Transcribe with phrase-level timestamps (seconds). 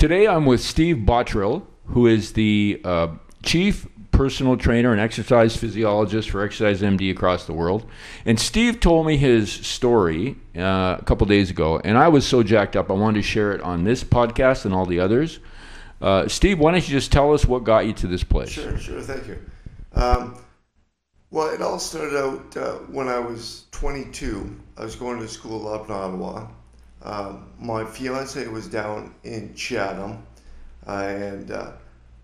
[0.00, 3.08] Today I'm with Steve Bottrill, who is the uh,
[3.42, 7.84] chief personal trainer and exercise physiologist for Exercise MD across the world.
[8.24, 12.42] And Steve told me his story uh, a couple days ago, and I was so
[12.42, 15.38] jacked up I wanted to share it on this podcast and all the others.
[16.00, 18.48] Uh, Steve, why don't you just tell us what got you to this place?
[18.48, 19.02] Sure, sure.
[19.02, 19.38] Thank you.
[19.92, 20.42] Um,
[21.30, 24.60] well, it all started out uh, when I was 22.
[24.78, 26.46] I was going to school up in Ottawa.
[27.02, 30.22] Um, my fiance was down in Chatham,
[30.86, 31.72] uh, and uh,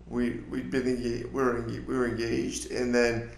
[0.07, 3.29] we we'd been we were we were engaged, and then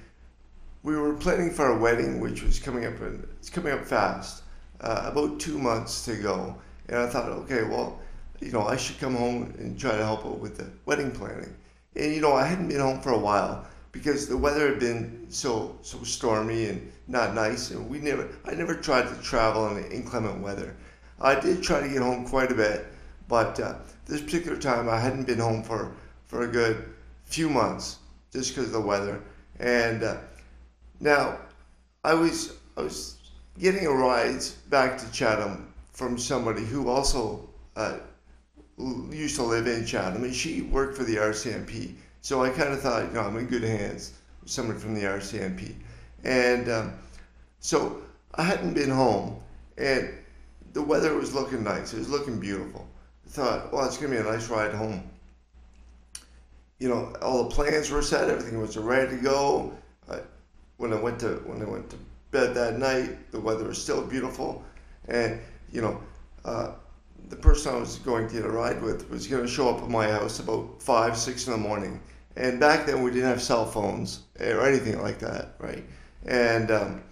[0.84, 3.00] we were planning for a wedding, which was coming up.
[3.02, 4.44] and it's coming up fast,
[4.82, 6.56] uh, about two months to go.
[6.88, 8.00] And I thought, okay, well,
[8.40, 11.56] you know, I should come home and try to help out with the wedding planning.
[11.96, 15.26] And you know, I hadn't been home for a while because the weather had been
[15.30, 19.86] so so stormy and not nice, and we never I never tried to travel in
[19.86, 20.76] inclement weather.
[21.22, 22.88] I did try to get home quite a bit,
[23.28, 25.92] but uh, this particular time I hadn't been home for
[26.26, 26.84] for a good
[27.26, 27.98] few months
[28.32, 29.22] just because of the weather.
[29.60, 30.18] And uh,
[31.00, 31.38] now
[32.04, 33.18] I was I was
[33.60, 37.98] getting a ride back to Chatham from somebody who also uh,
[39.12, 41.96] used to live in Chatham, and she worked for the RCMP.
[42.22, 45.02] So I kind of thought, you know, I'm in good hands with somebody from the
[45.02, 45.74] RCMP.
[46.24, 46.94] And um,
[47.60, 48.02] so
[48.36, 49.40] I hadn't been home,
[49.78, 50.10] and
[50.74, 51.94] the weather was looking nice.
[51.94, 52.88] It was looking beautiful.
[53.26, 55.10] I thought, well, it's going to be a nice ride home.
[56.80, 58.30] You know, all the plans were set.
[58.30, 59.74] Everything was ready to go.
[60.10, 60.20] I,
[60.78, 61.98] when I went to when I went to
[62.32, 64.64] bed that night, the weather was still beautiful,
[65.10, 65.40] and
[65.72, 66.02] you know,
[66.46, 66.72] uh,
[67.28, 69.84] the person I was going to get a ride with was going to show up
[69.84, 72.02] at my house about five, six in the morning.
[72.36, 75.84] And back then we didn't have cell phones or anything like that, right?
[76.26, 77.04] And um,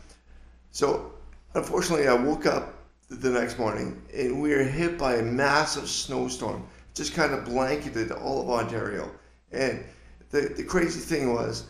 [0.72, 1.12] so,
[1.54, 2.77] unfortunately, I woke up
[3.10, 8.12] the next morning and we were hit by a massive snowstorm, just kind of blanketed
[8.12, 9.10] all of Ontario.
[9.52, 9.84] And
[10.30, 11.68] the, the crazy thing was,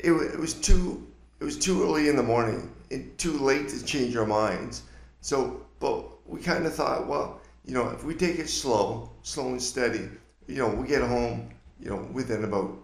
[0.00, 1.06] it, it was too
[1.40, 4.82] it was too early in the morning and too late to change our minds.
[5.20, 9.48] So, but we kind of thought, well, you know, if we take it slow, slow
[9.48, 10.08] and steady,
[10.46, 12.76] you know, we get home, you know, within about,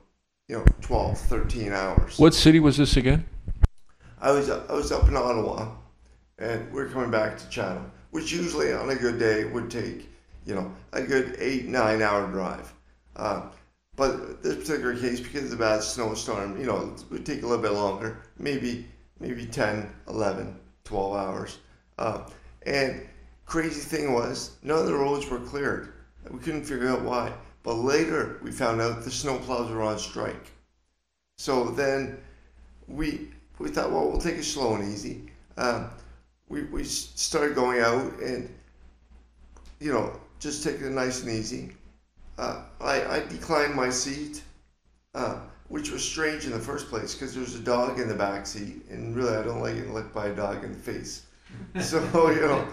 [0.49, 2.19] you know, 12, 13 hours.
[2.19, 3.25] What city was this again?
[4.21, 5.69] I was I was up in Ottawa,
[6.41, 10.09] and we are coming back to Chatham, which usually on a good day would take,
[10.47, 12.73] you know, a good eight nine hour drive.
[13.15, 13.43] Uh,
[13.97, 17.47] but this particular case, because of the bad snowstorm, you know, it would take a
[17.47, 18.87] little bit longer, maybe
[19.21, 21.59] maybe 10, 11, 12 hours.
[21.99, 22.23] Uh,
[22.65, 23.07] and
[23.45, 25.93] crazy thing was, none of the roads were cleared.
[26.31, 27.33] We couldn't figure out why.
[27.63, 30.51] But later, we found out the snowplows were on strike.
[31.37, 32.19] So then
[32.89, 35.31] we we thought, well, we'll take it slow and easy.
[35.59, 35.91] Um,
[36.51, 38.53] we, we started going out and,
[39.79, 41.73] you know, just taking it nice and easy.
[42.37, 44.43] Uh, I, I declined my seat,
[45.15, 48.15] uh, which was strange in the first place because there was a dog in the
[48.15, 51.27] back seat, and really I don't like getting licked by a dog in the face.
[51.81, 52.67] so you know,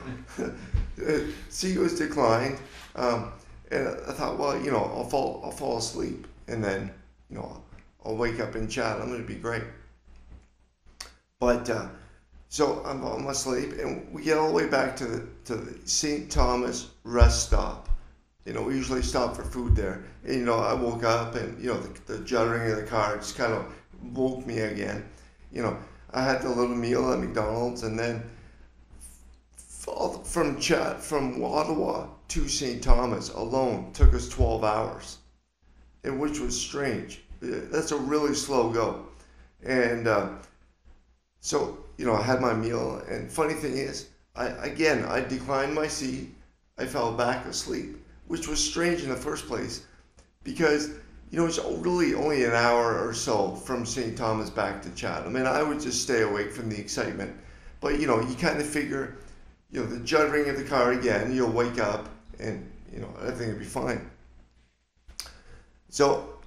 [1.50, 2.58] seat was declined,
[2.96, 3.32] um,
[3.72, 6.92] and I thought, well, you know, I'll fall, I'll fall asleep, and then
[7.30, 7.62] you know,
[8.06, 9.14] I'll wake up in Chatham.
[9.14, 9.64] It'd be great.
[11.40, 11.88] But uh,
[12.50, 16.32] so I'm asleep, and we get all the way back to the to the St.
[16.32, 17.90] Thomas rest stop.
[18.46, 20.06] You know, we usually stop for food there.
[20.24, 23.18] And, you know, I woke up, and you know, the, the juddering of the car
[23.18, 23.66] just kind of
[24.14, 25.04] woke me again.
[25.52, 25.78] You know,
[26.12, 28.24] I had the little meal at McDonald's, and then
[30.24, 32.84] from Chat from Ottawa to St.
[32.84, 35.18] Thomas alone took us 12 hours,
[36.04, 37.24] and which was strange.
[37.42, 39.08] That's a really slow go,
[39.64, 40.30] and uh,
[41.42, 43.02] so you know I had my meal.
[43.10, 46.34] And funny thing is, I again I declined my seat.
[46.78, 49.86] I fell back asleep, which was strange in the first place,
[50.44, 50.90] because
[51.32, 54.18] you know it's really only an hour or so from St.
[54.18, 57.36] Thomas back to Chatham, and I would just stay awake from the excitement.
[57.82, 59.18] But you know you kind of figure
[59.72, 62.10] you know, the juddering of the car again, you'll wake up
[62.40, 64.10] and, you know, everything will be fine.
[65.90, 66.40] So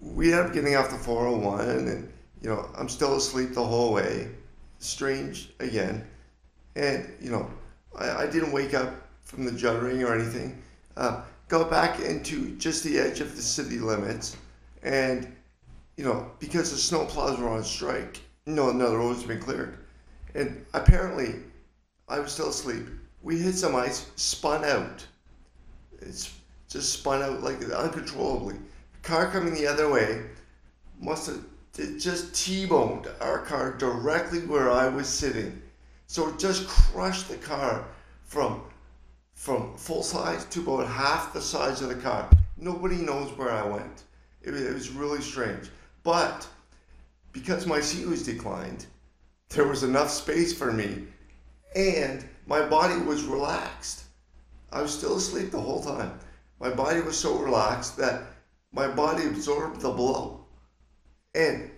[0.00, 2.12] we end up getting off the 401 and,
[2.46, 4.28] you know, I'm still asleep the whole way.
[4.78, 6.06] Strange again.
[6.76, 7.50] And, you know,
[7.98, 8.94] I, I didn't wake up
[9.24, 10.62] from the juddering or anything.
[10.96, 14.36] Uh, go back into just the edge of the city limits
[14.84, 15.26] and,
[15.96, 19.78] you know, because the snowplows were on strike, no, no, the roads been cleared.
[20.36, 21.34] And apparently
[22.08, 22.86] I was still asleep.
[23.24, 25.04] We hit some ice, spun out.
[26.00, 26.32] It's
[26.68, 28.54] just spun out like uncontrollably.
[29.02, 30.22] Car coming the other way
[31.00, 31.42] must have
[31.78, 35.60] it just T-boned our car directly where I was sitting.
[36.06, 37.84] So it just crushed the car
[38.24, 38.62] from
[39.34, 42.30] from full size to about half the size of the car.
[42.56, 44.04] Nobody knows where I went.
[44.40, 45.68] It, it was really strange.
[46.02, 46.48] But
[47.32, 48.86] because my seat was declined,
[49.50, 51.04] there was enough space for me,
[51.74, 54.04] and my body was relaxed.
[54.72, 56.18] I was still asleep the whole time.
[56.58, 58.22] My body was so relaxed that
[58.72, 60.45] my body absorbed the blow.
[61.36, 61.70] And,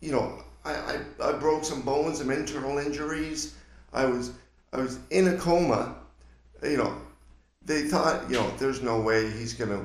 [0.00, 3.54] you know, I, I, I broke some bones, some internal injuries.
[3.92, 4.32] I was
[4.72, 5.96] I was in a coma.
[6.62, 6.94] You know,
[7.64, 9.82] they thought, you know, there's no way he's gonna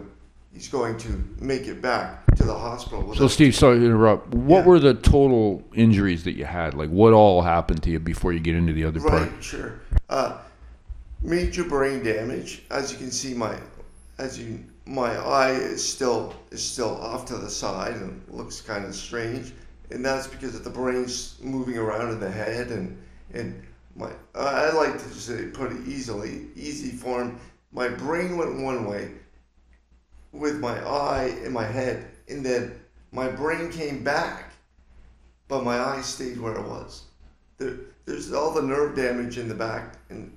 [0.54, 3.16] he's going to make it back to the hospital.
[3.16, 4.34] So, Steve, sorry to interrupt.
[4.34, 4.66] What Yeah.
[4.66, 6.74] were the total injuries that you had?
[6.74, 9.14] Like, what all happened to you before you get into the other part?
[9.32, 9.80] Right, sure.
[10.10, 10.38] Uh,
[11.22, 12.64] major brain damage.
[12.72, 13.58] As you can see, my
[14.18, 18.86] as you my eye is still is still off to the side and looks kind
[18.86, 19.54] of strange,
[19.92, 22.98] and that's because of the brain's moving around in the head and
[23.34, 23.62] and
[23.96, 27.40] my I like to just say, put it easily easy form.
[27.72, 29.12] My brain went one way
[30.32, 32.80] with my eye and my head, and then
[33.12, 34.54] my brain came back,
[35.48, 37.04] but my eye stayed where it was
[37.58, 40.32] there, there's all the nerve damage in the back and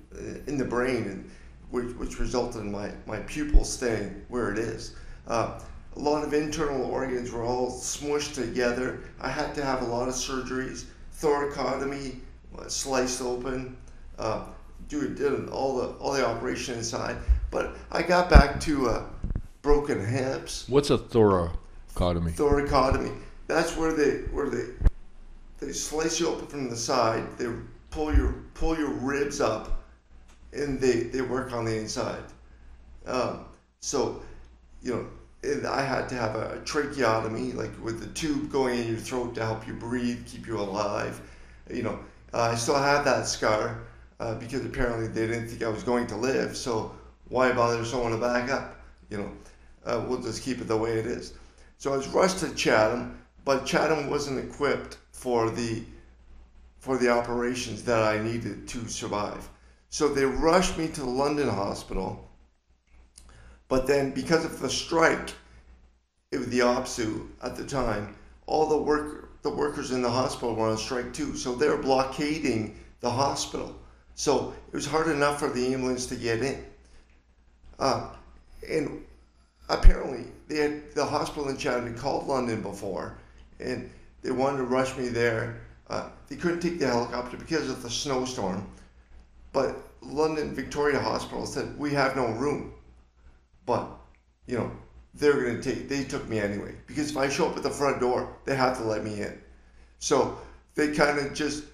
[0.47, 1.31] in the brain, and
[1.71, 4.95] which, which resulted in my, my pupil staying where it is.
[5.27, 5.59] Uh,
[5.95, 9.01] a lot of internal organs were all smushed together.
[9.19, 10.85] I had to have a lot of surgeries,
[11.15, 12.19] thoracotomy,
[12.67, 13.75] sliced open,
[14.17, 14.45] uh,
[14.87, 17.17] do did all the all the operation inside.
[17.51, 19.05] But I got back to uh,
[19.61, 22.33] broken hips, What's a thoracotomy?
[22.33, 23.17] thoracotomy.
[23.47, 24.65] That's where they where they
[25.59, 27.37] they slice you open from the side.
[27.37, 27.47] They
[27.91, 29.78] pull your pull your ribs up,
[30.53, 32.23] and they they work on the inside.
[33.05, 33.45] Um,
[33.79, 34.21] so,
[34.81, 35.07] you know,
[35.67, 39.45] I had to have a tracheotomy, like with the tube going in your throat to
[39.45, 41.21] help you breathe, keep you alive.
[41.69, 41.99] You know,
[42.33, 43.81] I still have that scar
[44.19, 46.57] uh, because apparently they didn't think I was going to live.
[46.57, 46.93] So
[47.29, 48.75] why bother sewing it back up?
[49.09, 49.31] You know,
[49.85, 51.33] uh, we'll just keep it the way it is.
[51.77, 55.83] So I was rushed to Chatham, but Chatham wasn't equipped for the
[56.79, 59.49] for the operations that I needed to survive.
[59.89, 62.27] So they rushed me to the London hospital.
[63.67, 65.33] But then, because of the strike,
[66.31, 68.15] it was the OPSEU at the time.
[68.45, 71.77] All the work the workers in the hospital were on strike too, so they were
[71.77, 73.79] blockading the hospital.
[74.15, 76.65] So it was hard enough for the ambulance to get in.
[77.79, 78.09] Uh,
[78.69, 79.05] and
[79.69, 83.17] apparently, they had the hospital in Chatham had called London before,
[83.59, 83.89] and
[84.21, 85.61] they wanted to rush me there.
[85.89, 88.69] Uh, they couldn't take the helicopter because of the snowstorm,
[89.51, 92.73] but London Victoria Hospital said we have no room.
[93.65, 93.89] But
[94.47, 94.71] you know
[95.13, 95.89] they're going to take.
[95.89, 98.77] They took me anyway because if I show up at the front door, they have
[98.77, 99.39] to let me in.
[99.99, 100.37] So
[100.75, 101.65] they kind of just,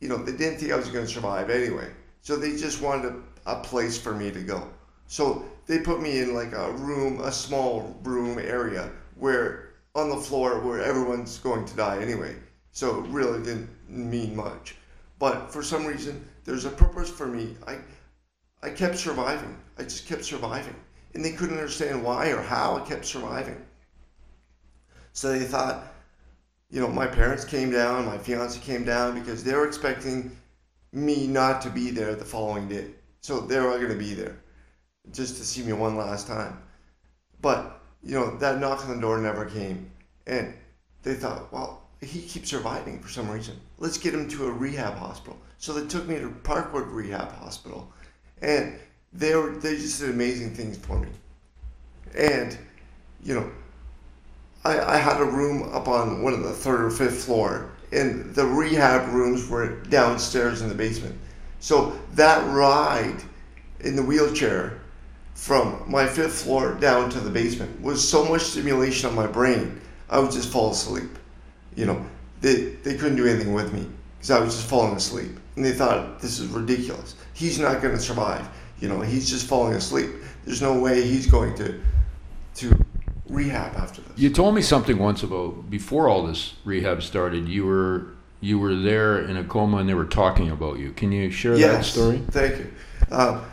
[0.00, 1.88] you know, they didn't think I was going to survive anyway.
[2.20, 3.14] So they just wanted
[3.46, 4.68] a, a place for me to go.
[5.06, 10.16] So they put me in like a room, a small room area where on the
[10.16, 12.36] floor where everyone's going to die anyway.
[12.72, 14.76] So it really didn't mean much.
[15.18, 17.54] But for some reason, there's a purpose for me.
[17.66, 17.76] I,
[18.62, 19.54] I kept surviving.
[19.76, 20.74] I just kept surviving.
[21.12, 23.60] And they couldn't understand why or how I kept surviving.
[25.12, 25.92] So they thought,
[26.70, 30.34] you know, my parents came down, my fiance came down because they were expecting
[30.90, 32.92] me not to be there the following day.
[33.20, 34.38] So they were going to be there
[35.12, 36.62] just to see me one last time.
[37.42, 39.90] But, you know, that knock on the door never came.
[40.26, 40.54] And
[41.02, 43.58] they thought, well, he keeps surviving for some reason.
[43.78, 45.38] Let's get him to a rehab hospital.
[45.58, 47.92] So they took me to Parkwood Rehab Hospital.
[48.40, 48.78] And
[49.12, 51.08] they were they just did amazing things for me.
[52.16, 52.56] And,
[53.22, 53.50] you know,
[54.64, 58.34] I, I had a room up on one of the third or fifth floor, and
[58.34, 61.16] the rehab rooms were downstairs in the basement.
[61.60, 63.22] So that ride
[63.80, 64.80] in the wheelchair
[65.34, 69.80] from my fifth floor down to the basement was so much stimulation on my brain,
[70.10, 71.10] I would just fall asleep.
[71.78, 72.04] You know,
[72.40, 75.30] they, they couldn't do anything with me because I was just falling asleep.
[75.54, 77.14] And they thought, this is ridiculous.
[77.34, 78.48] He's not going to survive.
[78.80, 80.10] You know, he's just falling asleep.
[80.44, 81.80] There's no way he's going to
[82.56, 82.84] to
[83.28, 84.18] rehab after this.
[84.18, 87.48] You told me something once about before all this rehab started.
[87.48, 88.08] You were
[88.40, 90.90] you were there in a coma and they were talking about you.
[90.90, 92.22] Can you share that yes, story?
[92.32, 92.72] Thank you.
[93.12, 93.44] Um,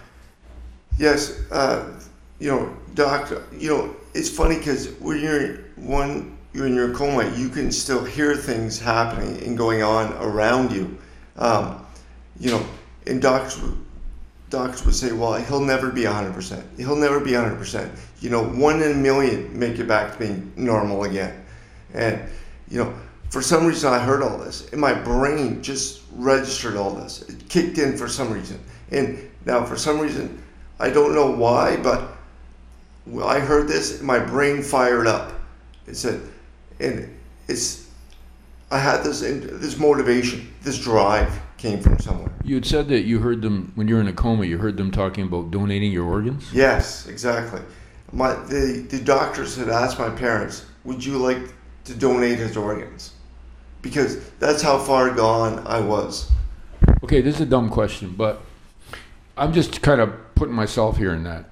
[0.98, 1.94] yes, uh,
[2.40, 3.44] you know, doctor.
[3.56, 8.06] You know, it's funny because when you're when you're in your coma, you can still
[8.06, 10.98] hear things happening and going on around you.
[11.36, 11.86] Um,
[12.40, 12.66] you know,
[13.06, 13.78] and would-
[14.50, 16.64] doctors would say, "Well, he'll never be 100 percent.
[16.78, 17.92] He'll never be 100 percent.
[18.22, 21.34] You know, one in a million make it back to being normal again."
[21.94, 22.22] And
[22.70, 22.94] you know,
[23.30, 27.24] for some reason, I heard all this, and my brain just registered all this.
[27.24, 28.60] It kicked in for some reason,
[28.92, 30.42] and now for some reason,
[30.80, 32.16] I don't know why, but
[33.24, 35.34] I heard this, my brain fired up.
[35.86, 36.22] It said,
[36.80, 37.18] and
[37.48, 37.90] it's,
[38.72, 42.32] I had this this motivation, this drive came from somewhere.
[42.44, 44.46] You had said that you heard them when you were in a coma.
[44.46, 46.52] You heard them talking about donating your organs.
[46.54, 47.62] Yes, exactly.
[48.12, 51.54] My the the doctors had asked my parents, "Would you like
[51.86, 53.14] to donate his organs?"
[53.82, 56.32] Because that's how far gone I was.
[57.04, 58.42] Okay, this is a dumb question, but
[59.38, 61.50] I'm just kind of putting myself here in that.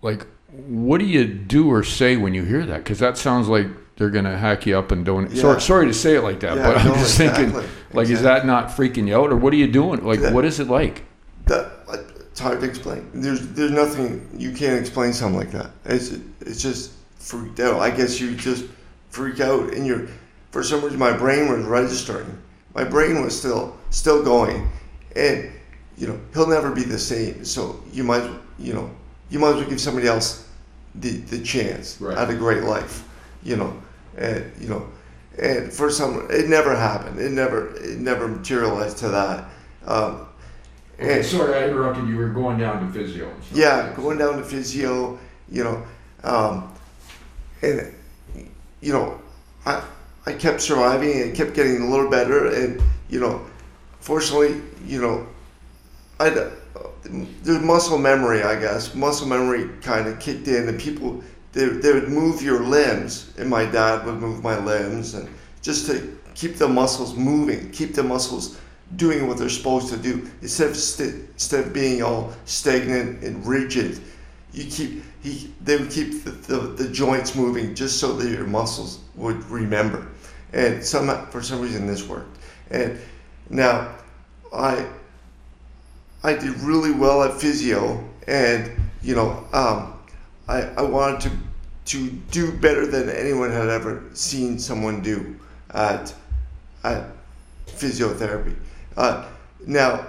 [0.00, 2.78] Like, what do you do or say when you hear that?
[2.78, 5.32] Because that sounds like they're gonna hack you up and donate.
[5.32, 5.42] Yeah.
[5.42, 8.08] Sorry, sorry to say it like that, Yeah, but I'm no, just thinking, exactly, like,
[8.08, 10.04] is that not freaking you out, or what are you doing?
[10.04, 11.04] Like, That- what is it like?
[11.46, 11.70] That
[12.30, 13.08] it's hard to explain.
[13.14, 15.70] There's there's nothing you can't explain something like that.
[15.84, 17.78] It's it's just freaked out.
[17.80, 18.64] I guess you just
[19.10, 20.08] freak out and you're
[20.50, 22.26] for some reason my brain was registering.
[22.74, 24.68] My brain was still still going,
[25.14, 25.48] and
[25.96, 27.44] you know he'll never be the same.
[27.44, 28.90] So you might you know
[29.30, 30.48] you might as well give somebody else
[30.96, 32.18] the the chance Right.
[32.18, 33.04] at a great life.
[33.44, 33.76] You know,
[34.16, 34.86] and you know,
[35.40, 37.18] and for some it never happened.
[37.18, 39.44] It never it never materialized to that.
[39.86, 40.26] Um,
[41.00, 42.16] Okay, and- sorry, I interrupted you.
[42.16, 43.28] We're going down to physio.
[43.42, 43.58] stuff.
[43.58, 45.18] yeah, going down to physio,
[45.50, 45.82] you know,
[46.22, 46.72] um,
[47.62, 47.92] and
[48.80, 49.20] you know,
[49.66, 49.82] I
[50.24, 53.44] I kept surviving and kept getting a little better, and you know,
[53.98, 55.26] fortunately, you know,
[56.20, 56.30] I
[57.42, 58.94] there's muscle memory, I guess.
[58.94, 61.22] Muscle memory kind of kicked in, and people
[61.54, 65.28] they they would move your limbs, and my dad would move my limbs, and
[65.62, 68.58] just to keep the muscles moving, keep the muscles
[68.96, 73.46] doing what they're supposed to do instead of st- instead of being all stagnant and
[73.46, 74.00] rigid.
[74.52, 78.46] You keep he they would keep the, the, the joints moving just so that your
[78.46, 80.06] muscles would remember,
[80.52, 82.38] and some for some reason this worked.
[82.70, 82.98] And
[83.48, 83.94] now
[84.52, 84.86] I
[86.22, 88.70] I did really well at physio, and
[89.02, 89.93] you know, um,
[90.48, 91.36] I, I wanted to
[91.86, 95.36] to do better than anyone had ever seen someone do
[95.72, 96.14] at
[96.82, 97.06] at
[97.66, 98.56] physiotherapy.
[98.96, 99.26] Uh,
[99.66, 100.06] now,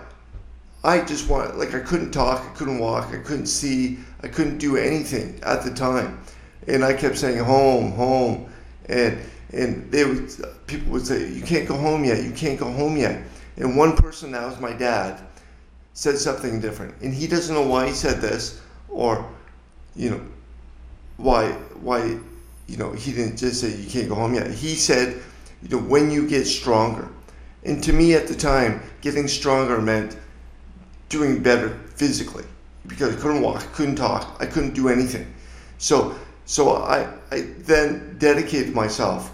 [0.83, 4.57] I just want like I couldn't talk, I couldn't walk, I couldn't see, I couldn't
[4.57, 6.19] do anything at the time,
[6.67, 8.49] and I kept saying home, home,
[8.87, 9.19] and
[9.51, 10.31] and they would
[10.67, 13.21] people would say you can't go home yet, you can't go home yet,
[13.57, 15.21] and one person that was my dad
[15.93, 19.27] said something different, and he doesn't know why he said this or
[19.95, 20.21] you know
[21.17, 22.17] why why
[22.67, 24.51] you know he didn't just say you can't go home yet.
[24.51, 25.21] He said
[25.61, 27.07] you know when you get stronger,
[27.63, 30.17] and to me at the time getting stronger meant
[31.09, 32.43] doing better physically
[32.87, 35.31] because I couldn't walk, I couldn't talk, I couldn't do anything.
[35.77, 39.31] So so I I then dedicated myself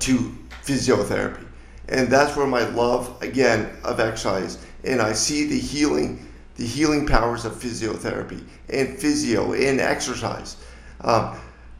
[0.00, 1.44] to physiotherapy.
[1.88, 7.06] And that's where my love again of exercise and I see the healing the healing
[7.06, 10.56] powers of physiotherapy and physio and exercise.
[11.00, 11.36] Um,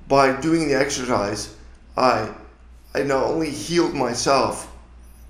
[0.09, 1.55] by doing the exercise,
[1.97, 2.29] I
[2.95, 4.73] I not only healed myself,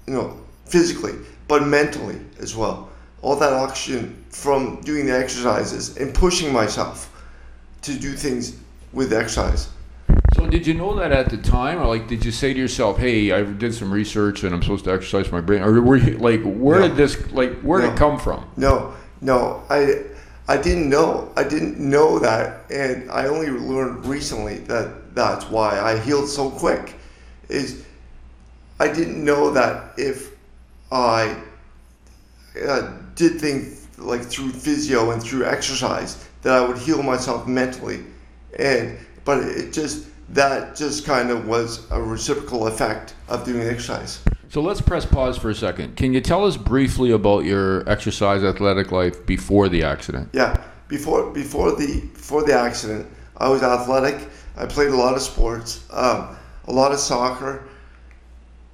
[0.07, 0.37] you know,
[0.67, 1.15] physically,
[1.49, 2.91] but mentally as well.
[3.23, 7.11] All that oxygen from doing the exercises and pushing myself
[7.83, 8.57] to do things
[8.93, 9.69] with exercise.
[10.35, 12.99] So did you know that at the time, or like, did you say to yourself,
[12.99, 16.19] "Hey, I did some research and I'm supposed to exercise my brain," or were you
[16.19, 16.89] like, where No.
[16.89, 18.45] did this, like, where did it come from?
[18.57, 18.93] No,
[19.25, 20.03] no, I,
[20.47, 21.33] I didn't know.
[21.35, 26.51] I didn't know that, and I only learned recently that that's why I healed so
[26.51, 26.95] quick.
[27.49, 27.85] Is
[28.79, 30.33] I didn't know that if
[30.93, 31.37] I
[32.69, 38.05] uh, did things like through physio and through exercise that I would heal myself mentally,
[38.59, 44.21] and but it just that just kind of was a reciprocal effect of doing exercise.
[44.49, 45.97] So let's press pause for a second.
[45.97, 50.31] Can you tell us briefly about your exercise athletic life before the accident?
[50.33, 54.29] Yeah, before before the before the accident, I was athletic.
[54.57, 56.37] I played a lot of sports, um,
[56.67, 57.65] a lot of soccer.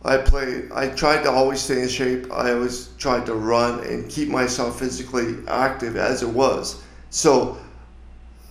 [0.03, 0.71] I played.
[0.73, 2.33] I tried to always stay in shape.
[2.33, 6.83] I always tried to run and keep myself physically active as it was.
[7.11, 7.59] So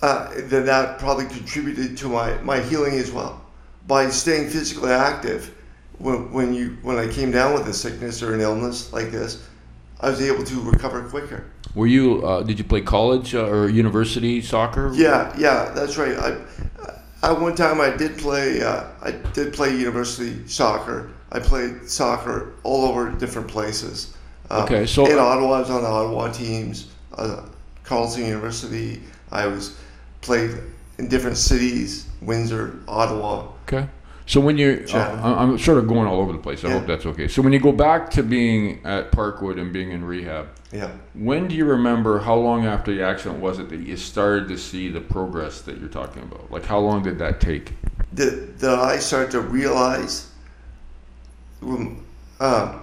[0.01, 3.41] uh, then that probably contributed to my, my healing as well.
[3.88, 5.55] By staying physically active,
[6.00, 9.46] when, when you when I came down with a sickness or an illness like this,
[10.00, 11.46] I was able to recover quicker.
[11.75, 12.25] Were you?
[12.25, 14.91] Uh, did you play college uh, or university soccer?
[14.94, 16.18] Yeah, yeah, that's right.
[16.18, 16.38] I,
[17.22, 18.62] at one time, I did play.
[18.63, 21.12] Uh, I did play university soccer.
[21.32, 24.15] I played soccer all over different places.
[24.50, 26.89] Uh, Okay, so- in Ottawa, I was on the Ottawa teams.
[27.15, 27.44] Uh,
[27.84, 29.01] Carleton University.
[29.32, 29.77] I was
[30.22, 30.51] played
[30.98, 33.50] in different cities: Windsor, Ottawa.
[33.68, 33.88] Okay.
[34.29, 35.17] So when you, Chad.
[35.24, 36.63] I- I'm sort of going all over the place.
[36.63, 36.75] I Yeah.
[36.75, 37.27] hope that's okay.
[37.27, 40.89] So when you go back to being at Parkwood and being in rehab, Yeah.
[41.15, 44.57] when do you remember how long after the accident was it that you started to
[44.57, 46.51] see the progress that you're talking about?
[46.51, 47.74] Like how long did that take?
[48.13, 50.27] That, that I started to realize
[51.63, 51.98] um,
[52.39, 52.74] uh,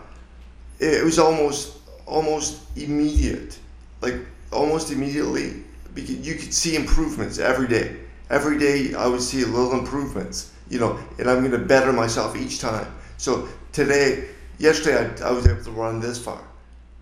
[0.81, 1.75] it was almost
[2.07, 3.57] almost immediate,
[4.03, 4.17] like
[4.53, 5.63] almost immediately.
[5.95, 7.97] Because you could see improvements every day.
[8.31, 12.37] Every day I would see little improvements, you know, and I'm going to better myself
[12.37, 12.93] each time.
[13.19, 16.43] So today, yesterday I, I was able to run this far.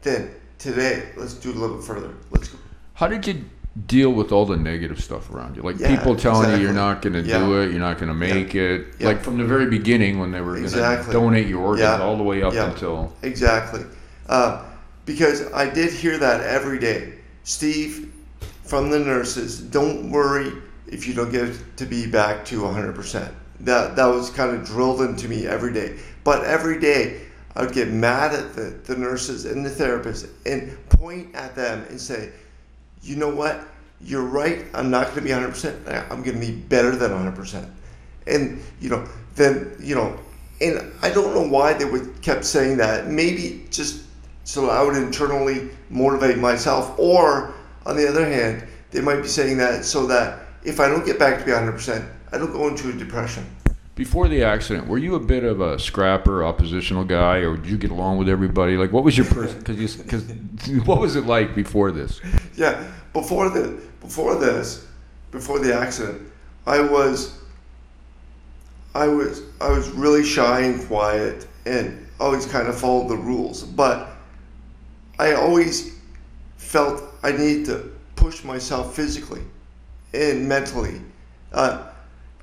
[0.02, 2.14] Then today, let's do a little bit further.
[2.30, 2.59] Let's go.
[2.94, 3.44] How did you
[3.87, 5.62] deal with all the negative stuff around you?
[5.62, 7.38] Like Yeah, people telling you you're not going to Yeah.
[7.38, 8.87] do it, you're not going to make it.
[8.99, 9.09] Yeah.
[9.09, 12.23] Like from the very beginning when they were going to donate your organs all the
[12.23, 13.12] way up until.
[13.23, 13.85] Exactly.
[14.28, 14.64] Uh,
[15.06, 17.14] because I did hear that every day.
[17.42, 18.12] Steve,
[18.62, 20.52] from the nurses, don't worry
[20.87, 23.33] if you don't get to be back to 100%.
[23.61, 25.99] That, that was kind of drilled into me every day.
[26.25, 27.23] But every day,
[27.56, 31.87] I would get mad at the, the nurses and the therapists and point at them
[31.88, 32.30] and say,
[33.02, 33.64] you know what?
[34.00, 34.64] You're right.
[34.75, 36.11] I'm not going to be 100%.
[36.11, 37.68] I'm going to be better than 100%.
[38.26, 39.06] And, you know,
[39.37, 40.18] then, you know,
[40.61, 43.08] and I don't know why they would kept saying that.
[43.08, 44.04] Maybe just
[44.44, 46.99] so I would internally motivate myself.
[46.99, 47.54] Or,
[47.87, 51.18] on the other hand, they might be saying that so that if I don't get
[51.18, 53.46] back to be 100%, I don't go into a depression.
[53.94, 57.78] Before the accident, were you a bit of a scrapper, oppositional guy, or did you
[57.78, 58.76] get along with everybody?
[58.76, 59.60] Like, what was your person?
[59.60, 60.24] Because because
[60.84, 62.20] what was it like before this?
[62.56, 64.84] Yeah, before the before this,
[65.30, 66.28] before the accident,
[66.66, 67.38] I was
[68.96, 73.62] I was I was really shy and quiet and always kind of followed the rules,
[73.62, 74.08] but
[75.20, 76.00] I always
[76.56, 79.42] felt I needed to push myself physically
[80.12, 81.00] and mentally.
[81.52, 81.90] Uh,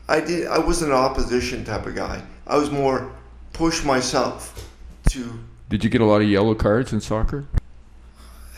[0.08, 0.48] I did.
[0.48, 2.22] I wasn't an opposition type of guy.
[2.48, 3.12] I was more
[3.54, 4.70] push myself
[5.10, 5.40] to
[5.70, 7.46] Did you get a lot of yellow cards in soccer?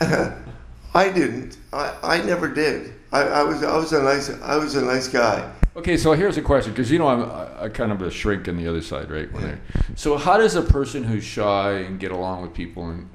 [0.00, 1.58] I didn't.
[1.72, 2.92] I, I never did.
[3.12, 5.50] I, I was I was a nice I was a nice guy.
[5.76, 8.48] Okay, so here's a question because you know I'm a, I kind of a shrink
[8.48, 9.30] on the other side, right?
[9.32, 9.58] When I-
[9.96, 13.08] so how does a person who's shy and get along with people and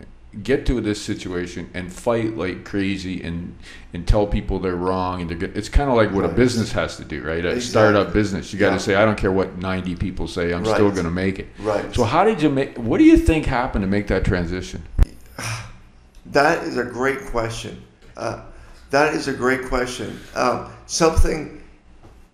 [0.44, 3.56] get to this situation and fight like crazy and
[3.94, 5.50] and tell people they're wrong and they're?
[5.56, 7.44] It's kind of like what a business has to do, right?
[7.44, 7.62] A Exactly.
[7.62, 8.78] startup business, you got to Yeah.
[8.80, 11.48] say I don't care what 90 people say, I'm still going to make it.
[11.60, 11.94] Right.
[11.96, 12.78] So how did you make?
[12.78, 14.84] What do you think happened to make that transition?
[16.28, 17.82] That is a great question.
[18.16, 18.42] Uh,
[18.92, 20.20] that is a great question.
[20.36, 21.64] Um, something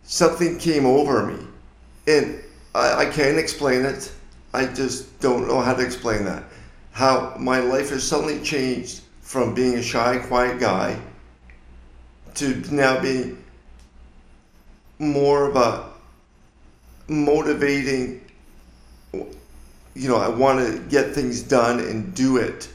[0.04, 1.40] something came over me,
[2.08, 2.42] and
[2.74, 4.12] I, I can't explain it.
[4.54, 6.44] I just don't know how to explain that.
[6.96, 10.98] How my life has suddenly changed from being a shy, quiet guy
[12.36, 13.44] to now being
[14.98, 15.90] more of a
[17.10, 18.22] motivating
[19.14, 22.70] you know, I want to get things done and do it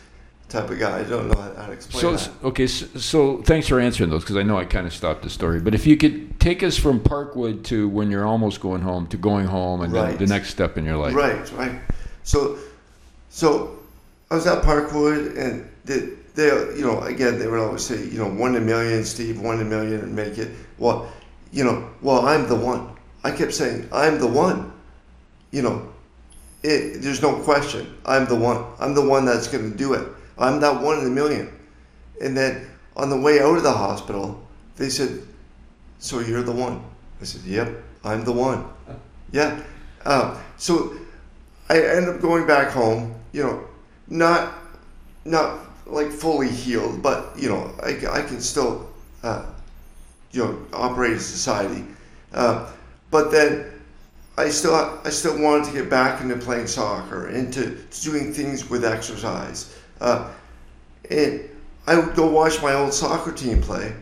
[0.50, 0.98] type of guy.
[1.00, 2.44] I don't know how, how to explain So that.
[2.44, 5.30] okay, so, so thanks for answering those because I know I kind of stopped the
[5.30, 5.60] story.
[5.60, 9.16] But if you could take us from Parkwood to when you're almost going home to
[9.16, 10.18] going home and then Right.
[10.18, 11.14] the next step in your life.
[11.14, 11.80] Right, right.
[12.22, 12.58] So,
[13.30, 13.79] so
[14.30, 18.18] I was at Parkwood, and they, they, you know, again, they would always say, you
[18.18, 20.50] know, one in a million, Steve, one in a million, and make it.
[20.78, 21.10] Well,
[21.50, 22.96] you know, well, I'm the one.
[23.24, 24.72] I kept saying, I'm the one.
[25.50, 25.92] You know,
[26.62, 27.92] it, there's no question.
[28.06, 28.64] I'm the one.
[28.78, 30.06] I'm the one that's going to do it.
[30.38, 31.52] I'm that one in a million.
[32.22, 34.40] And then on the way out of the hospital,
[34.76, 35.22] they said,
[35.98, 36.82] "So you're the one."
[37.20, 38.64] I said, "Yep, I'm the one."
[39.32, 39.62] Yeah.
[40.04, 40.92] Um, so
[41.68, 43.14] I end up going back home.
[43.30, 43.68] You know,
[44.10, 44.54] not
[45.24, 48.90] not like fully healed, but you know, I, I can still
[49.22, 49.46] uh,
[50.32, 51.84] you know operate as society.
[52.32, 52.70] Uh,
[53.10, 53.70] but then
[54.36, 58.84] I still I still wanted to get back into playing soccer, into doing things with
[58.84, 59.76] exercise.
[60.00, 60.30] Uh,
[61.10, 61.48] and
[61.86, 63.92] I would go watch my old soccer team play,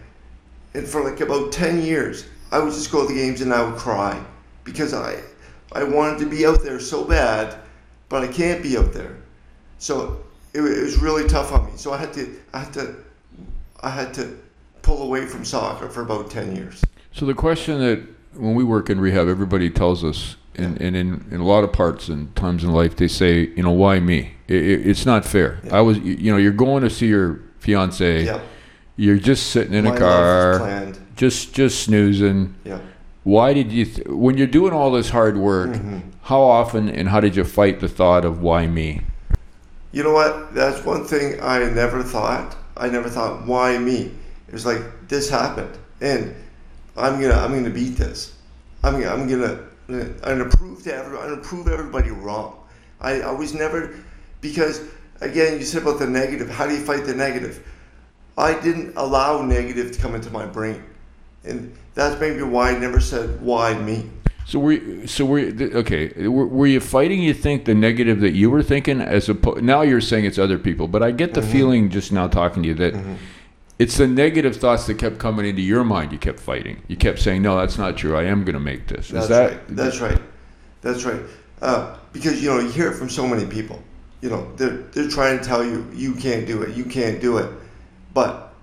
[0.74, 3.62] and for like about ten years, I would just go to the games and I
[3.62, 4.22] would cry
[4.64, 5.20] because I
[5.72, 7.54] I wanted to be out there so bad,
[8.08, 9.17] but I can't be out there.
[9.78, 10.18] So
[10.54, 11.72] it, it was really tough on me.
[11.76, 12.94] So I had to I had to
[13.82, 14.38] I had to
[14.82, 16.82] pull away from soccer for about ten years.
[17.12, 18.02] So the question that
[18.34, 21.72] when we work in rehab, everybody tells us, and, and in, in a lot of
[21.72, 24.34] parts and times in life, they say, you know, why me?
[24.46, 25.58] It, it, it's not fair.
[25.64, 25.76] Yeah.
[25.78, 28.24] I was, you know, you're going to see your fiance.
[28.24, 28.40] Yeah,
[28.96, 32.54] You're just sitting in my a car, just just snoozing.
[32.64, 32.78] Yeah.
[33.24, 36.02] Why did you, th- when you're doing all this hard work, Mhm.
[36.22, 39.02] how often and how did you fight the thought of why me?
[39.92, 40.54] You know what?
[40.54, 42.56] That's one thing I never thought.
[42.76, 44.12] I never thought, why me?
[44.46, 46.34] It was like this happened, and
[46.96, 48.34] I'm gonna I'm gonna beat this.
[48.82, 52.56] I'm gonna, I'm gonna and approve to everyone and prove everybody wrong.
[53.00, 53.94] I, I was never
[54.40, 54.82] because
[55.20, 56.50] again you said about the negative.
[56.50, 57.66] How do you fight the negative?
[58.36, 60.82] I didn't allow negative to come into my brain,
[61.44, 64.08] and that's maybe why I never said why me.
[64.48, 66.26] So were you, so th- okay?
[66.26, 67.22] Were, were you fighting?
[67.22, 70.58] You think the negative that you were thinking as opposed now you're saying it's other
[70.58, 73.18] people, but I get the feeling just now talking to you that
[73.78, 76.12] it's the negative thoughts that kept coming into your mind.
[76.12, 76.80] You kept fighting.
[76.88, 78.16] You kept saying, "No, that's not true.
[78.16, 79.60] I am going to make this." Is That's that right.
[79.68, 80.22] That's right.
[80.80, 81.20] That's right.
[81.60, 83.82] Uh, because you know you hear it from so many people.
[84.22, 86.74] You know they're they're trying to tell you you can't do it.
[86.74, 87.52] You can't do it.
[88.14, 88.54] But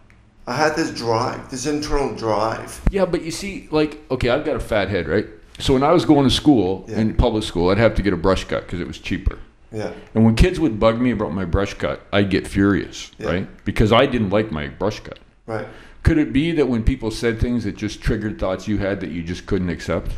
[0.48, 2.82] I had this drive, this internal drive.
[2.90, 5.28] Yeah, but you see, like, okay, I've got a fat head, right?
[5.60, 7.00] So when I was going to school Yeah.
[7.00, 9.38] in public school, I'd have to get a brush cut because it was cheaper.
[9.72, 9.92] Yeah.
[10.14, 13.28] And when kids would bug me about my brush cut, I'd get furious, Yeah.
[13.28, 13.66] right?
[13.66, 15.20] Because I didn't like my brush cut.
[15.48, 15.68] Right.
[16.04, 19.10] Could it be that when people said things that just triggered thoughts you had that
[19.12, 20.12] you just couldn't accept?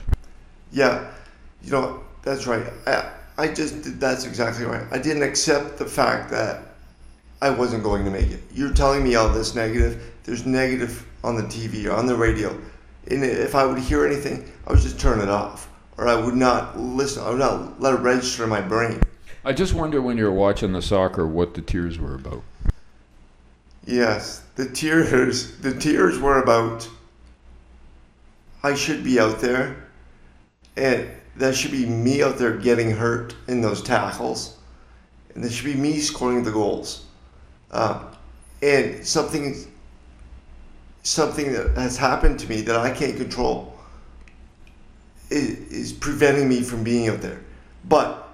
[0.71, 1.05] Yeah.
[1.63, 2.63] You know that's right.
[2.85, 3.03] I
[3.39, 4.83] I just did, that's exactly right.
[4.91, 6.75] I didn't accept the fact that
[7.41, 8.41] I wasn't going to make it.
[8.53, 10.01] You're telling me all this negative.
[10.23, 12.49] There's negative on the TV or on the radio.
[13.11, 15.69] And if I would hear anything, I would just turn it off.
[15.97, 17.23] Or I would not listen.
[17.23, 19.01] I would not let it register in my brain.
[19.43, 22.43] I just wonder when you're watching the soccer what the tears were about.
[23.85, 25.57] Yes, the tears.
[25.59, 26.87] The tears were about.
[28.61, 29.87] I should be out there,
[30.75, 34.57] and that should be me out there getting hurt in those tackles,
[35.33, 37.05] and that should be me scoring the goals,
[37.71, 38.03] uh,
[38.61, 39.55] and something.
[41.03, 43.76] Something that has happened to me that I can't control
[45.29, 47.41] is, preventing me from being out there,
[47.85, 48.27] but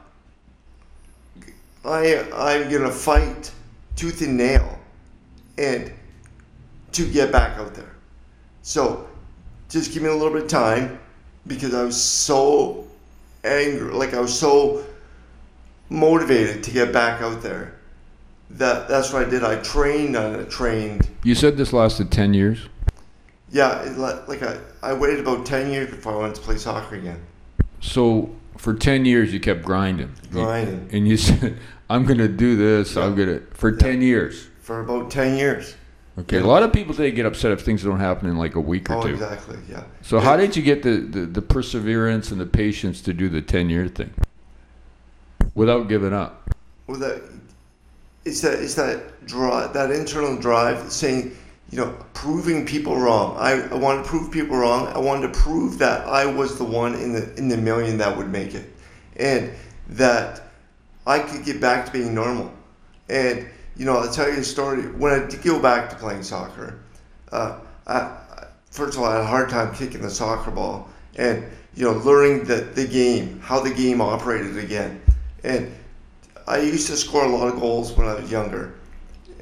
[1.85, 3.51] I I'm gonna fight
[3.95, 4.79] tooth and nail
[5.57, 5.91] and
[6.93, 7.95] to get back out there.
[8.61, 9.07] So
[9.69, 10.99] just give me a little bit of time
[11.47, 12.87] because I was so
[13.43, 14.85] angry, like I was so
[15.89, 17.75] motivated to get back out there.
[18.51, 19.43] That that's what I did.
[19.43, 21.07] I trained on it, trained.
[21.23, 22.67] You said this lasted 10 years?
[23.53, 27.21] Yeah, like I, I waited about ten years before I went to play soccer again.
[27.79, 30.11] So for 10 years you kept grinding.
[30.31, 31.57] Grinding and you said,
[31.89, 32.95] I'm going to do this.
[32.97, 34.47] I'm going to, for 10 years.
[34.61, 35.75] for about ten years.
[36.17, 38.59] Okay, a lot of people they get upset if things don't happen in like a
[38.59, 39.13] week or Oh, two.
[39.13, 39.57] exactly.
[39.69, 39.83] Yeah.
[40.01, 43.41] So how did you get the, the, the perseverance and the patience to do the
[43.41, 44.13] 10 year thing
[45.55, 46.49] without giving up?
[46.87, 47.21] Well, that
[48.25, 51.35] it's that it's that drive, that internal drive, saying,
[51.73, 53.35] you know, proving people wrong.
[53.35, 54.85] I, I wanted to prove people wrong.
[54.89, 58.15] I wanted to prove that I was the one in the in the million that
[58.15, 58.71] would make it,
[59.15, 59.51] and
[59.89, 60.43] that
[61.07, 62.53] I could get back to being normal.
[63.09, 64.83] And you know, I'll tell you a story.
[64.83, 66.77] When I go back to playing soccer,
[67.31, 67.57] uh,
[67.87, 68.17] I-
[68.69, 71.93] first of all, I had a hard time kicking the soccer ball, and you know,
[71.93, 75.01] learning the the game, how the game operated again,
[75.43, 75.73] and
[76.47, 78.75] I used to score a lot of goals when I was younger,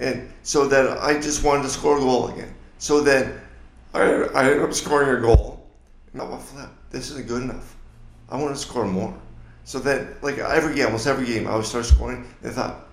[0.02, 2.54] and so then I just wanted to score a goal again.
[2.80, 3.40] So then
[3.94, 5.64] I, I ended up scoring a goal.
[6.14, 6.70] No, well, flip.
[6.90, 7.76] This isn't good enough.
[8.28, 9.14] I want to score more.
[9.64, 12.26] So then, like every game, almost every game, I would start scoring.
[12.42, 12.88] And I thought,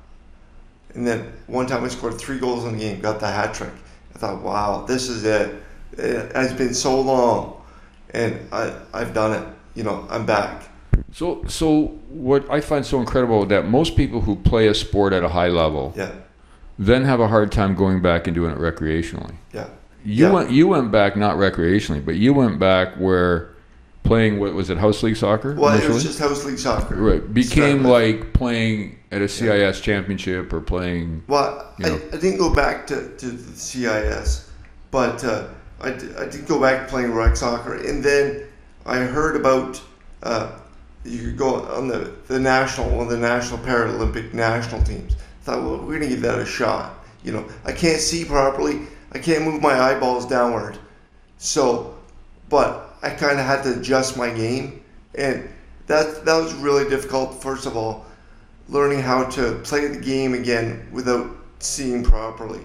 [0.95, 3.73] and then one time I scored three goals in the game, got the hat trick.
[4.15, 5.63] I thought, wow, this is it.
[5.93, 7.63] It has been so long,
[8.11, 9.49] and I I've done it.
[9.75, 10.69] You know, I'm back.
[11.13, 15.23] So, so what I find so incredible that most people who play a sport at
[15.23, 16.13] a high level Yeah,
[16.79, 19.35] then have a hard time going back and doing it recreationally.
[19.53, 19.67] yeah.
[20.05, 20.33] You Yeah.
[20.33, 23.51] went, you went back not recreationally, but you went back where
[24.05, 26.95] playing what was it house league soccer Well, it was just house league soccer.
[26.95, 31.25] right became like playing at a CIS championship or playing.
[31.27, 32.01] Well, you I, know.
[32.13, 34.51] I didn't go back to, to the CIS,
[34.91, 35.49] but uh,
[35.81, 38.45] I, did, I did go back playing rec soccer, and then
[38.87, 39.81] I heard about
[40.23, 40.53] uh,
[41.05, 45.17] you could go on the, the national one of the national Paralympic national teams.
[45.49, 47.03] Thought, well, we're gonna give that a shot.
[47.25, 48.83] You know, I can't see properly.
[49.13, 50.77] I can't move my eyeballs downward,
[51.39, 51.97] so,
[52.51, 54.83] but I kind of had to adjust my game,
[55.15, 55.49] and
[55.87, 57.43] that that was really difficult.
[57.43, 58.05] First of all,
[58.69, 62.61] learning how to play the game again without seeing properly.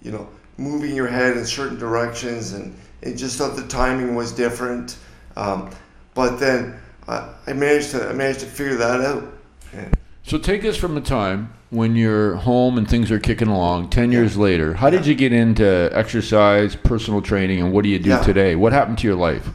[0.00, 4.30] You know, moving your head in certain directions, and it just thought the timing was
[4.30, 4.98] different.
[5.36, 5.70] Um,
[6.14, 9.24] but then I, I managed to I managed to figure that out.
[9.72, 9.97] And
[10.28, 13.88] So take us from a time when you're home and things are kicking along.
[13.88, 17.98] Ten years later, how did you get into exercise, personal training, and what do you
[17.98, 18.20] do Yeah.
[18.22, 18.54] today?
[18.54, 19.48] What happened to your life?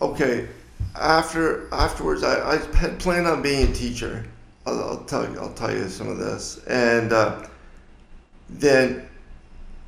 [0.00, 0.46] okay,
[0.94, 4.24] after afterwards, I, I had planned on being a teacher.
[4.66, 7.44] I'll, I'll tell you I'll tell you some of this, and uh,
[8.48, 9.08] then,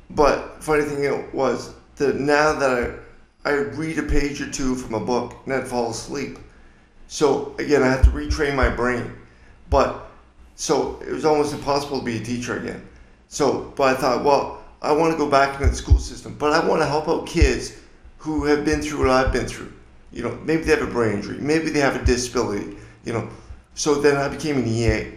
[0.09, 2.99] but funny thing was that now that
[3.45, 6.37] I I read a page or two from a book and I'd fall asleep,
[7.07, 9.13] So again, I have to retrain my brain.
[9.69, 10.06] But
[10.57, 12.81] so it was almost impossible to be a teacher again.
[13.27, 16.51] So, but I thought, well, I want to go back into the school system, but
[16.51, 17.77] I want to help out kids
[18.17, 19.71] who have been through what I've been through.
[20.11, 22.75] You know, maybe they have a brain injury, maybe they have a disability.
[23.05, 23.29] You know,
[23.75, 25.11] so then I became an EA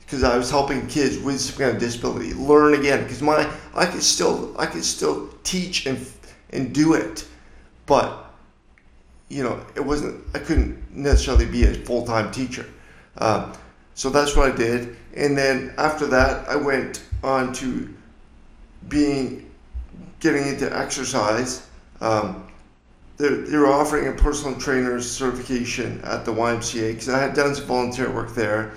[0.00, 3.04] because I was helping kids with some kind of disability learn again.
[3.04, 6.04] Because my I could still I could still teach and
[6.50, 7.24] and do it,
[7.86, 8.34] but
[9.28, 12.66] you know it wasn't I couldn't necessarily be a full time teacher.
[13.18, 13.52] Um,
[13.94, 17.88] so that's what I did, and then after that I went on to
[18.88, 19.50] being
[20.20, 21.66] getting into exercise.
[22.00, 22.46] Um,
[23.16, 27.54] they they were offering a personal trainer's certification at the YMCA because I had done
[27.54, 28.72] some volunteer work there.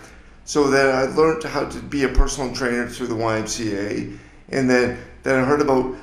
[0.46, 4.18] So then I learned how to be a personal trainer through the YMCA,
[4.50, 5.96] and then then I heard about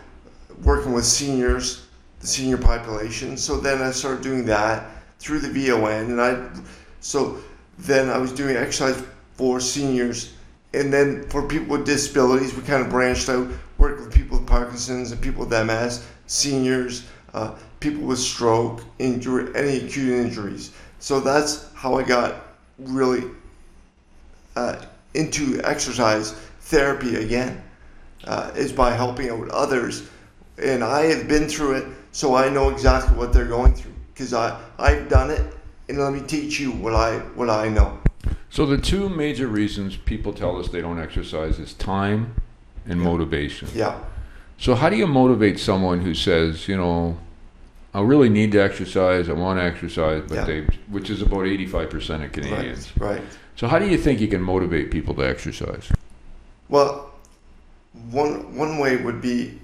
[0.63, 1.87] working with seniors,
[2.21, 3.37] the senior population.
[3.37, 6.49] So then I started doing that through the VON, and I
[7.01, 7.39] so
[7.79, 9.03] then I was doing exercise
[9.37, 10.35] for seniors,
[10.73, 14.47] and then for people with disabilities, we kind of branched out, worked with people with
[14.47, 20.73] Parkinson's and people with MS, seniors, uh, people with stroke, injury, any acute injuries.
[20.99, 22.45] So that's how I got
[22.79, 23.25] really
[24.57, 24.85] uh,
[25.15, 27.63] into exercise therapy again,
[28.25, 30.09] uh, is by helping out others.
[30.59, 34.33] And I have been through it, so I know exactly what they're going through because
[34.33, 35.53] I've done it,
[35.89, 37.99] and let me teach you what I what I know.
[38.51, 42.37] So the two major reasons people tell us they don't exercise is time
[42.87, 43.69] and motivation.
[43.75, 43.99] Yeah,
[44.59, 47.17] So how do you motivate someone who says, you know,
[47.93, 50.45] I really need to exercise, I want to exercise, but Yeah.
[50.45, 52.93] they, which is about 85% of Canadians.
[52.99, 53.23] right, right.
[53.57, 55.91] So how do you think you can motivate people to exercise?
[56.69, 57.11] Well,
[58.11, 59.59] one one way would be,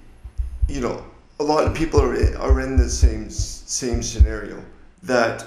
[0.68, 1.04] you know,
[1.38, 4.62] a lot of people are in, are in the same same scenario
[5.02, 5.44] that,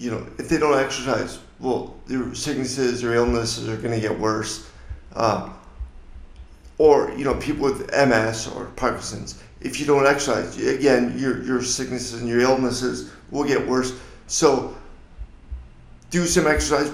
[0.00, 4.18] you know, if they don't exercise, well, their sicknesses or illnesses are going to get
[4.18, 4.68] worse,
[5.14, 5.50] uh,
[6.78, 9.40] or you know, people with MS or Parkinson's.
[9.60, 13.92] If you don't exercise, again, your your sicknesses and your illnesses will get worse.
[14.26, 14.74] So,
[16.10, 16.90] do some exercise.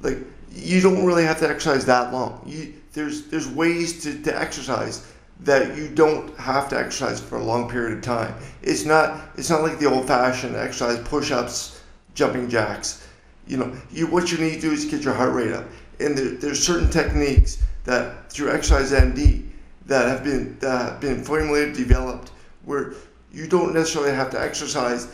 [0.00, 0.18] Like
[0.52, 2.40] you don't really have to exercise that long.
[2.46, 7.42] You, there's there's ways to, to exercise that you don't have to exercise for a
[7.42, 8.32] long period of time.
[8.62, 11.73] It's not it's not like the old fashioned exercise push-ups,
[12.14, 13.06] jumping jacks.
[13.46, 15.66] You know, you what you need to do is get your heart rate up.
[16.00, 19.46] And there, there's certain techniques that through Exercise MD
[19.86, 22.30] that have been that have been formulated, developed,
[22.64, 22.94] where
[23.32, 25.08] you don't necessarily have to exercise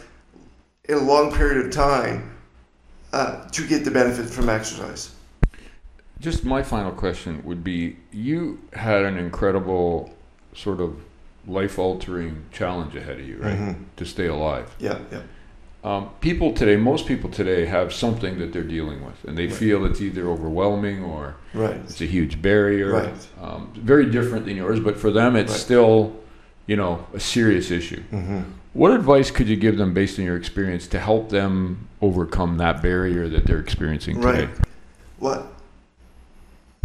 [0.85, 2.31] in a long period of time
[3.13, 5.15] uh, to get the benefit from exercise.
[6.21, 10.15] Just my final question would be you had an incredible
[10.55, 11.01] sort of
[11.47, 13.59] life altering challenge ahead of you, right?
[13.59, 13.77] Mhm.
[13.97, 14.75] To stay alive.
[14.79, 15.23] Yeah, yeah,
[15.83, 19.55] Um, people today, most people today have something that they're dealing with, and they Right.
[19.57, 21.77] feel it's either overwhelming or right.
[21.77, 22.93] it's a huge barrier.
[22.93, 23.29] Right.
[23.41, 26.15] Um, very different than yours, but for them, it's still,
[26.67, 28.03] you know, a serious issue.
[28.13, 28.41] Mm-hmm.
[28.75, 32.83] What advice could you give them based on your experience to help them overcome that
[32.83, 34.45] barrier that they're experiencing today?
[34.45, 34.49] Right.
[35.19, 35.53] What?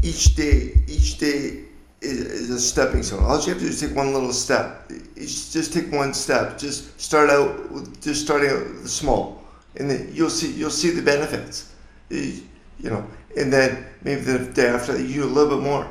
[0.01, 1.65] Each day, each day
[2.01, 3.23] is, a stepping stone.
[3.23, 4.89] All you have to do is take one little step.
[5.15, 6.57] Just take one step.
[6.57, 9.43] Just start out with just starting out small,
[9.77, 11.73] and then you'll see you'll see the benefits.
[12.09, 12.41] You
[12.79, 13.05] you know,
[13.37, 15.87] and then maybe the day after that you do a little bit more,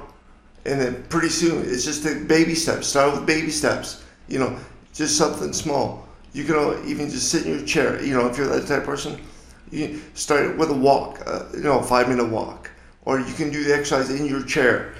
[0.66, 2.86] and then pretty soon it's just a baby steps.
[2.86, 4.04] Start with baby steps.
[4.28, 4.56] You know,
[4.92, 6.06] just something small.
[6.32, 8.02] You can even just sit in your chair.
[8.02, 9.20] You know, if you're that type of person,
[9.70, 11.20] you start with a walk.
[11.26, 12.70] Uh, you know, a five minute walk,
[13.04, 14.94] or you can do the exercise in your chair.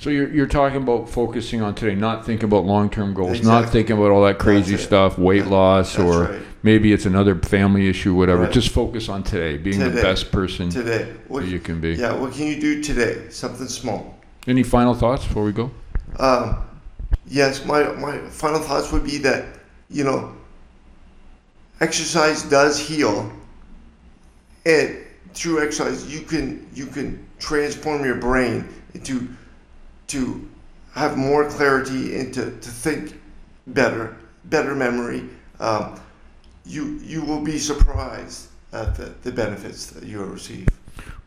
[0.00, 3.70] So you're, you're talking about focusing on today, not thinking about long term goals, not
[3.70, 6.42] thinking about all that crazy stuff, weight loss, that's or right.
[6.62, 8.42] maybe it's another family issue, whatever.
[8.42, 8.52] Right.
[8.52, 11.94] Just focus on today, being the best person Today, what, you can be.
[11.94, 13.28] yeah, what can you do today?
[13.30, 14.18] Something small.
[14.46, 15.70] Any final thoughts before we go?
[16.18, 16.62] Um,
[17.26, 19.46] yes, my, my final thoughts would be that,
[19.88, 20.34] you know,
[21.80, 23.32] exercise does heal.
[24.66, 24.98] And
[25.32, 29.28] through exercise, you can, you can transform your brain into,
[30.14, 30.48] to
[30.94, 33.20] have more clarity and to, to think
[33.66, 35.28] better, better memory.
[35.58, 36.00] Um,
[36.64, 40.68] you, you will be surprised at the, the benefits that you will receive.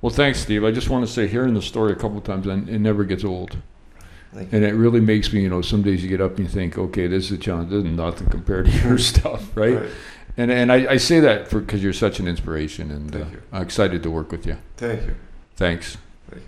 [0.02, 0.64] Well, thanks, Steve.
[0.64, 3.24] I just want to say, hearing the story a couple times, and it never gets
[3.24, 3.58] old.
[4.34, 6.78] And it really makes me, you know, some days you get up and you think,
[6.78, 7.72] okay, this is a challenge.
[7.72, 9.90] This is nothing compared to your stuff, right?
[10.36, 13.64] And and I, I say that for because you're such an inspiration, and uh, I'm
[13.64, 14.58] excited to work with you.
[14.76, 15.16] Thank you.
[15.56, 15.98] Thanks.
[16.32, 16.42] Okay.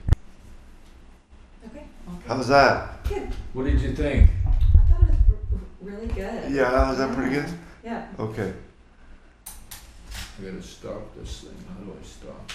[2.29, 3.03] Well, was that?
[3.07, 3.27] Good.
[3.53, 4.29] What did you think?
[4.45, 6.51] I thought it was r- r- really good.
[6.51, 7.45] Yeah, was that pretty good?
[7.83, 8.07] Yeah.
[8.19, 8.53] Okay.
[9.47, 11.55] I gotta stop this thing.
[11.67, 12.51] How do I stop?